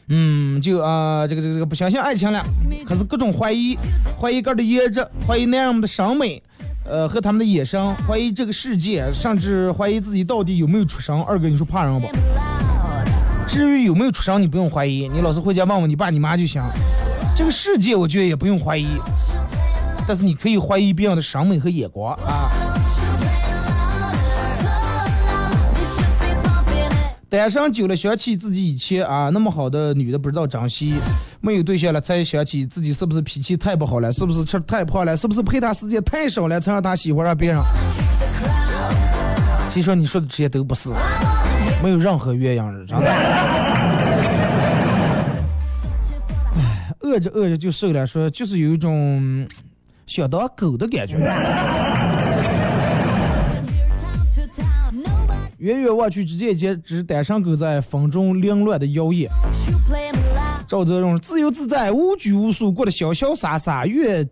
[0.10, 2.44] 嗯，就啊，这个这个这个不相信爱情了，
[2.86, 3.78] 可是各种怀疑，
[4.20, 6.42] 怀疑哥的颜值，怀疑男人们的审美，
[6.86, 11.24] 呃，和他们的野生，怀疑这个世界，甚至怀疑自己到底有没有出生。
[11.24, 12.08] 二哥，你说怕人不？
[13.48, 16.62] 至于有没有出生，你不用怀疑，你老是回家问问你爸你妈就行。
[17.36, 18.88] 这个世界，我觉得也不用怀疑，
[20.08, 22.43] 但是你可以怀疑别人的审美和眼光啊。
[27.40, 30.94] 单身久了，想起自己以前啊那么好的女的不知道珍惜，
[31.42, 37.60] 没有对象了才想起自己是不是脾气太不好了，是不是吃太胖了，是不是陪她时间太少了才让她喜欢上别人？
[39.68, 40.92] 其实你说的这些都不是，
[41.82, 43.12] 没有任何鸳鸯日，真的。
[47.00, 49.48] 饿着饿着就瘦了，说就是有一种
[50.06, 51.18] 想当狗的感觉。
[55.64, 59.30] 远远望去，只见一只单身狗在风中凌乱的摇曳。
[60.68, 64.28] 赵泽荣自由自在，无拘无束，过得潇潇洒洒，越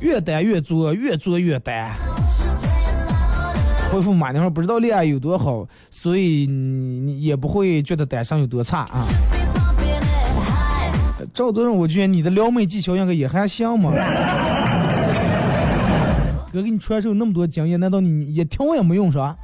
[0.00, 1.92] 越单越做，越做越单。
[3.92, 9.06] 回复马娘说不知道恋爱有多好，所以你也不会觉得单身有多差啊。
[11.32, 13.92] 赵泽荣，我觉得你的撩妹技巧应该也还行嘛。
[16.52, 19.36] 哥给你传授那么多经验，难道你一条也没用是吧？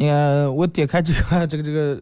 [0.00, 2.00] 你看，我点开这个这个这个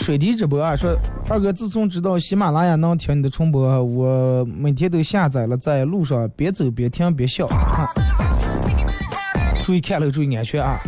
[0.00, 0.94] 水滴直播啊，说
[1.26, 7.48] 二哥，自从知道喜马拉雅能听你的重播，我每天都下载了，在路上边走边听边笑。
[9.64, 10.78] 注意看路，注意安全啊！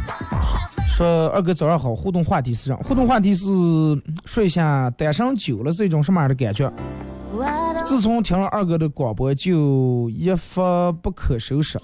[0.86, 2.76] 说二哥早上好，互动话题是啥？
[2.76, 3.46] 互动话题是
[4.26, 6.70] 说一下单身久了是一种什么样的感觉？
[7.86, 11.80] 自从听了二哥的广播，就一发不可收拾，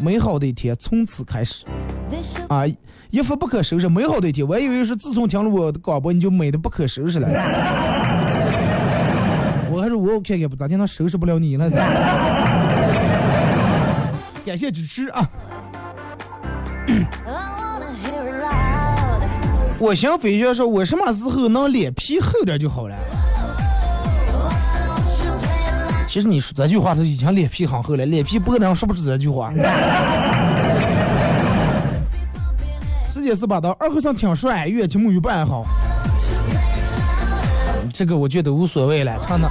[0.00, 1.64] 美好的一天从此开始。
[2.48, 2.64] 啊，
[3.10, 4.46] 一发不可收拾，美好的一天。
[4.46, 7.26] 我还以为是自从听了我的广播，你就美的不可收拾了。
[9.72, 11.68] 我还是我看看不咋就能收拾不了你了。
[14.46, 15.28] 感谢支持啊！
[19.78, 22.96] 我想飞雪说，我什么时候能脸皮厚点就好了？
[26.06, 29.52] 其实你说这句话，他已经脸皮很厚了，脸皮薄的人说不出这句话。
[33.30, 35.64] 也是把的二和尚挺帅，越节目越不爱好。
[37.92, 39.48] 这个我觉得无所谓了，唱的，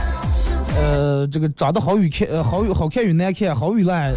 [0.75, 4.13] 呃，这个长得好与看，呃，好与好看与难看，好与烂，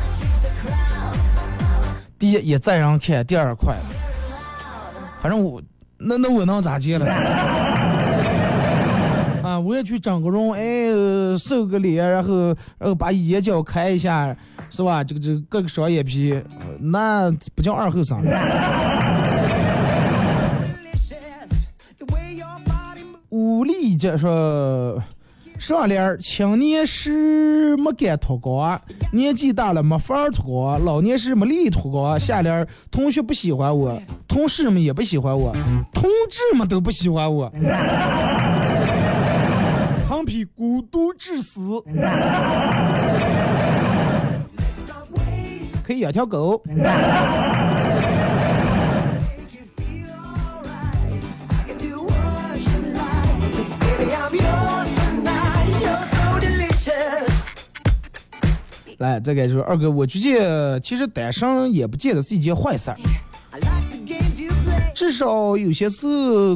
[2.19, 3.77] 第一也再让看，第二快，
[5.21, 5.63] 反正我
[5.97, 7.07] 那那我能咋接了？
[9.45, 10.89] 啊，我也去整个容，哎，
[11.39, 12.47] 瘦个脸，然后
[12.79, 14.37] 然后把眼角开一下，
[14.71, 15.05] 是吧？
[15.05, 16.37] 这个这个割个双眼皮，
[16.81, 18.21] 那不叫二后生。
[23.63, 25.01] 武力这说，
[25.57, 28.83] 上联青年时没敢脱光，
[29.13, 32.19] 年纪大了没法脱光，老年时没力脱光。
[32.19, 35.53] 下联同学不喜欢我，同事们也不喜欢我，
[35.95, 37.49] 同志们都不喜欢我。
[40.11, 41.81] 横批孤独致死，
[45.87, 46.61] 可以养条狗。
[59.03, 62.97] 来，再给说二哥，我觉得其实单身也不见得是一件坏事儿，
[64.95, 66.07] 至少有些事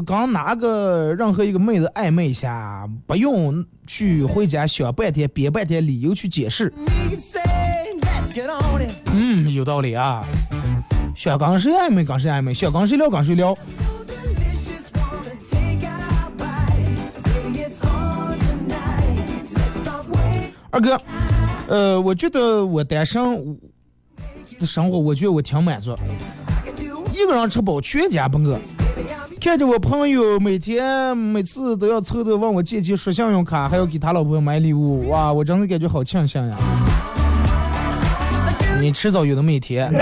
[0.06, 6.72] 刚拿个任何一个妹子暧昧一下，不用去回家想半天编半天理由去解释。
[9.12, 10.24] 嗯，有道理啊。
[11.16, 13.58] 想跟谁暧昧跟谁暧昧，想跟谁聊跟谁聊。
[20.70, 21.00] 二哥，
[21.68, 23.58] 呃，我觉得我单身
[24.60, 25.96] 的生活，我觉得我挺满足，
[27.12, 28.58] 一个人吃饱，全家不饿。
[29.40, 36.56] 看着我朋友每天每次都要凑的问我借钱刷信用卡，还要给他老婆买礼物，哇，我真的感觉好庆幸呀！
[38.80, 39.92] 你迟早有那么一天。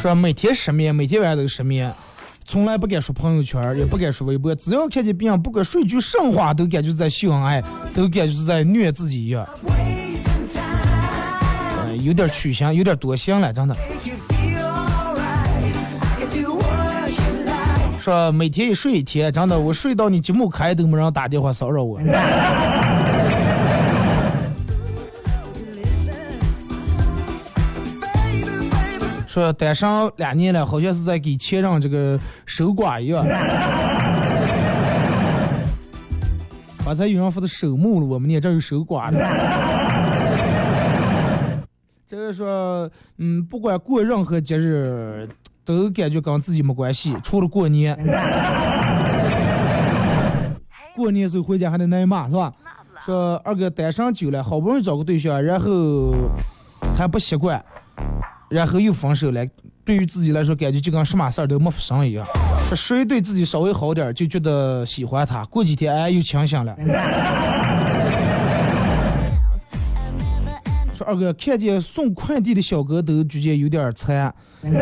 [0.00, 1.92] 说每天失眠，每天晚上都失眠。
[2.48, 4.54] 从来不敢说朋友圈，也不敢说微博。
[4.54, 7.62] 只要看见别人，不管说句甚话，都感觉在秀恩爱，
[7.94, 9.46] 都感觉是在虐自己一样。
[11.86, 13.76] 嗯，有点取向，有点多心了，真的。
[18.00, 22.00] 说每天一睡一天，真的，我睡到你节目开都没人打电话骚扰我。
[29.28, 33.22] 说单身两年了，好像是在给前任这个守寡一样。
[36.82, 39.18] 刚才有人说的守墓了，我们呢这有守寡的。
[42.08, 45.28] 这个说，嗯，不管过任何节日，
[45.62, 47.94] 都感觉跟自己没关系，除了过年。
[50.96, 52.50] 过年时候回家还得挨骂是吧？
[53.04, 56.14] 说二哥单身久了，好不容易找个对象，然后
[56.96, 57.62] 还不习惯。
[58.50, 59.46] 然后又分手了，
[59.84, 62.26] 对于自己来说，感觉就跟什么事儿都没发生一样。
[62.68, 65.44] 说谁对自己稍微好点，就觉得喜欢他。
[65.46, 66.74] 过几天哎，又清醒了。
[70.94, 74.34] 说二哥看见送快递的小哥都直接有点惨。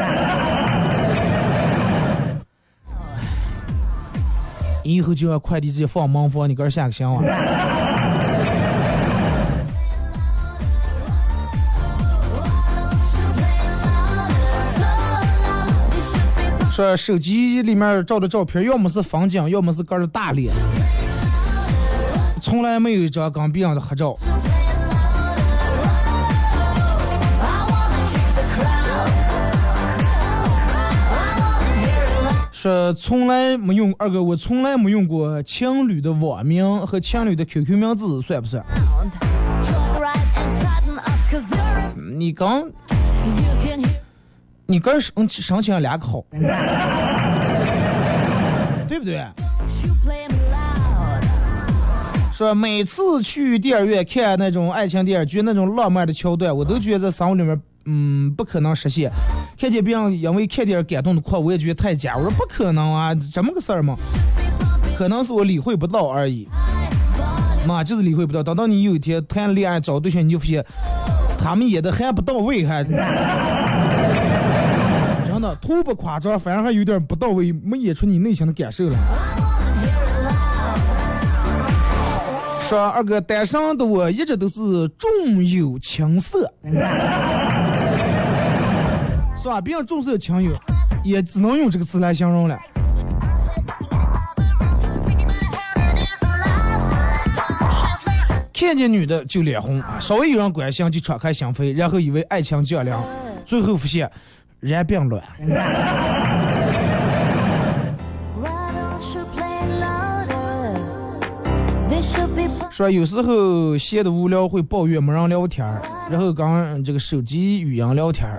[4.82, 7.20] 以后就让快递直接放门房，你个儿下个行啊？
[16.76, 20.52] 说手机里面照的照片，要么是风景，要么是个儿大脸，
[22.38, 24.14] 从来没有一张跟别人的合照。
[32.52, 38.62] 说从来没用二哥，我从来没用过情侣的网名和情侣的 QQ 名字，算不算？
[42.18, 42.68] 你刚。
[44.66, 46.24] 你跟申申请两个号，
[48.88, 49.24] 对不对？
[52.34, 59.10] 说每次去电影院看那种爱情电视剧，那种浪漫的桥段，我都觉得在生活里面，嗯，不可能实现。
[59.58, 62.14] 看见别人因为看电影感动的哭，我也觉得太假。
[62.16, 63.96] 我说不可能啊，这么个事儿吗？
[64.98, 66.46] 可能是我理会不到而已。
[67.66, 68.42] 妈，就是理会不到。
[68.42, 70.62] 等到你有一天谈恋爱找对象，你就发现
[71.38, 72.84] 他们演的还不到位，还。
[75.60, 78.96] 图不夸张，反而还有点不到位，没演出你内心的感受了。
[82.62, 86.52] 说二哥单身的我一直都是重友轻色，
[89.40, 89.60] 是吧？
[89.60, 90.50] 别人重色轻友，
[91.04, 92.58] 也只能用这个词来形容了。
[98.52, 102.92] 看见女的就脸红啊，稍微有人关心就敞开心扉，然后以为爱情降临，
[103.44, 104.10] 最后发现
[104.66, 105.22] 然并卵。
[112.70, 118.38] 说有时候闲的无聊会抱怨没人聊天儿，然后刚这个手机语音聊天儿，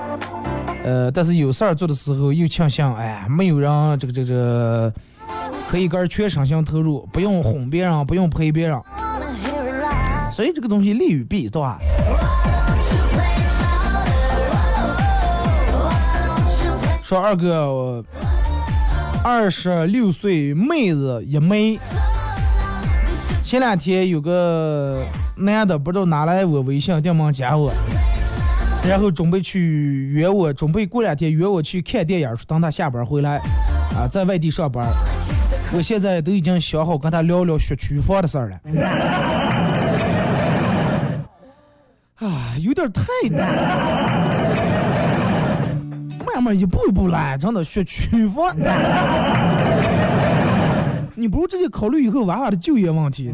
[0.84, 4.94] 呃，但是有事儿做的时候又庆幸，哎，没有人这个这个这个
[5.68, 8.80] 可以跟全身心投入，不用哄别人，不用陪别人，
[10.32, 11.80] 所以这个东西利与弊，对吧？
[17.08, 18.04] 说二哥，
[19.24, 21.80] 二十六岁妹子一枚，
[23.42, 25.06] 前两天有个
[25.38, 27.72] 男的不知道拿来我微信电门加我，
[28.86, 33.38] 然后准备去约我，准备过两天约我去看电影，等他下班回来，
[33.96, 34.86] 啊，在外地上班。
[35.74, 38.60] 我现在都已经想好跟他聊聊学区房的事儿了。
[42.16, 44.47] 啊，有点太大。
[46.38, 48.56] 慢慢一步一步来，真的学区房。
[51.16, 53.34] 你不如直接考虑以后娃娃的就业问题。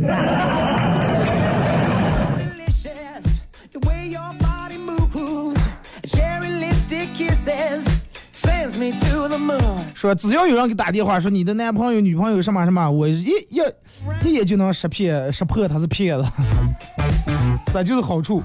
[9.94, 13.62] 说只要有人给打电话说你的男朋友、女朋友什么什么，我一一
[14.24, 16.26] 一眼就能识骗识破他是骗子。
[17.74, 18.42] 这就是好处。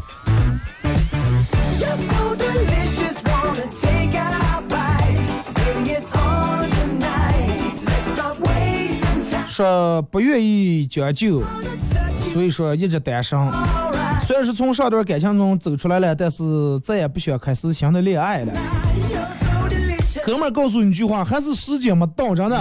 [9.59, 11.42] 说不愿意将就，
[12.32, 13.36] 所以说一直单身。
[14.24, 18.52] 虽然是从上段感情中走出来了，但是再也不想开始新的恋爱了。
[20.24, 22.56] 哥们儿，告诉你一句话，还是时间没到，真的。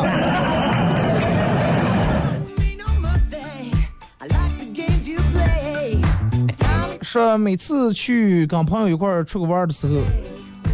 [7.04, 10.02] 说每次去跟朋友一块儿出去玩的时候，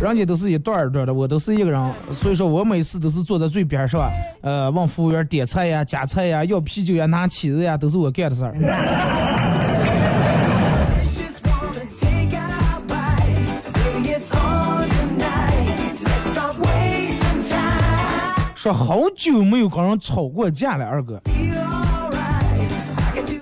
[0.02, 4.10] 人家都是一段儿一段儿的，我都是一个人，所以说我每次都是坐在最边儿上，
[4.42, 8.54] 呃，问服务员点菜呀、夹菜呀、要啤酒呀、拿起子呀，都是我干的事儿。
[18.56, 21.22] 说好久没有跟人吵过架了，二哥。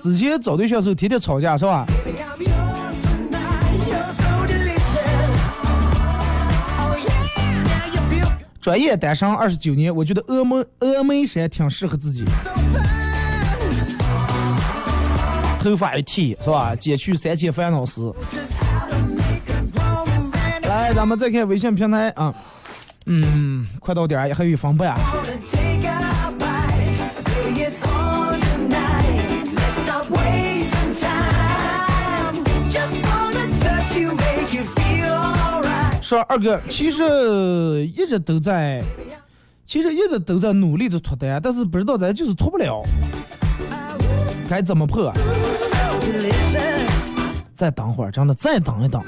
[0.00, 1.86] 之前找对象时候天天吵架是吧？
[8.62, 12.24] 专业单身二十九年，我觉得峨眉峨眉山挺适合自己。
[15.58, 16.72] 头发一剃是吧？
[16.76, 18.14] 减去三千烦恼丝。
[20.62, 22.32] 来，咱们再看微信平台啊，
[23.06, 24.96] 嗯，快到点儿，还有一分半。
[36.12, 37.02] 说二哥，其实
[37.86, 38.82] 一直都在，
[39.66, 42.82] 其实一直都在努力的脱单，但是不知道咱就是脱不了，
[44.46, 45.10] 该怎么破
[46.02, 46.82] ？Delicious.
[47.54, 49.02] 再等会儿，真的再等一等。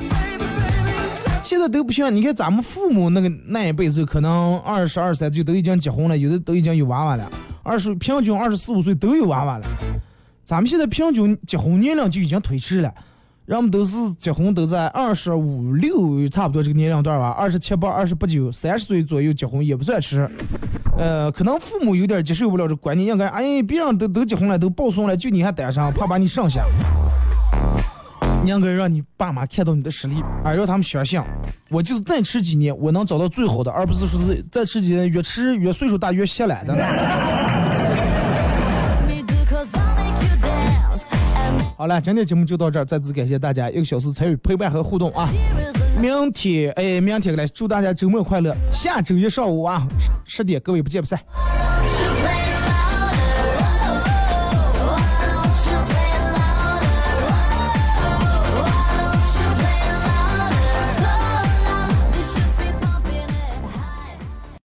[1.42, 7.30] 现在都不像，你看咱们父母那个那一辈子，可能二十二三岁都已经结婚了，有的都已经有娃娃了，
[7.62, 9.66] 二十平均二十四五岁都有娃娃了。
[10.42, 12.90] 咱们现在平均结婚年龄就已经推迟了，
[13.46, 20.26] 人们都是结婚都在二十五六差不多这个年龄段吧，二十七八、二十八九、三十岁左右结婚也不算迟。
[20.96, 26.64] 呃，可能父母有点接受不了这观念，应该哎，别人都都结婚了，都抱孙了，就你还单身，怕把你剩下。
[28.42, 31.20] 你应该让你爸妈看到你的实力，啊，让他们相信，
[31.68, 36.74] 我就是再吃几年，我能找到最好的，而不是说是再吃几年越吃越岁数大越歇懒的。
[41.76, 45.28] 好了，今天节目就到这儿，再次感谢大家一个小时参与陪伴和互动啊！
[46.00, 49.84] 明天哎，明天来祝大家周末快乐，下周一上午啊
[50.24, 51.18] 十点各位不见不散。